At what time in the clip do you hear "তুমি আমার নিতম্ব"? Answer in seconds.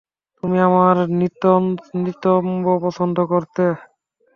0.37-2.65